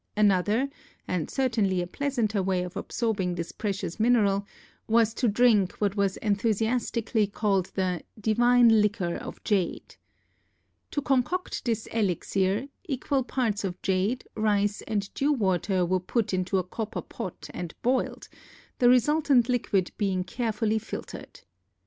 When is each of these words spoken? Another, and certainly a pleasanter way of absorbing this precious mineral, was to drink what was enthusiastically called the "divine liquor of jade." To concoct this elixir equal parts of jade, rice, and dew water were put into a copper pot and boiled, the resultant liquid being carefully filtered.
Another, 0.17 0.67
and 1.07 1.29
certainly 1.29 1.79
a 1.79 1.85
pleasanter 1.85 2.41
way 2.41 2.63
of 2.63 2.75
absorbing 2.75 3.35
this 3.35 3.51
precious 3.51 3.99
mineral, 3.99 4.47
was 4.87 5.13
to 5.13 5.27
drink 5.27 5.73
what 5.73 5.95
was 5.95 6.17
enthusiastically 6.23 7.27
called 7.27 7.67
the 7.75 8.01
"divine 8.19 8.81
liquor 8.81 9.13
of 9.15 9.43
jade." 9.43 9.97
To 10.89 11.01
concoct 11.03 11.65
this 11.65 11.85
elixir 11.93 12.69
equal 12.85 13.23
parts 13.23 13.63
of 13.63 13.79
jade, 13.83 14.23
rice, 14.35 14.81
and 14.87 15.07
dew 15.13 15.31
water 15.33 15.85
were 15.85 15.99
put 15.99 16.33
into 16.33 16.57
a 16.57 16.63
copper 16.63 17.03
pot 17.03 17.51
and 17.53 17.75
boiled, 17.83 18.27
the 18.79 18.89
resultant 18.89 19.49
liquid 19.49 19.91
being 19.99 20.23
carefully 20.23 20.79
filtered. 20.79 21.41